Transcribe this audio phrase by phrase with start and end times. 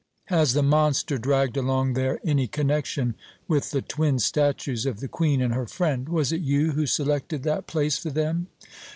[0.33, 3.13] Has the monster dragged along there any connection
[3.47, 6.09] with the twin statues of the Queen and her friend?
[6.09, 8.47] Was it you who selected that place for them?"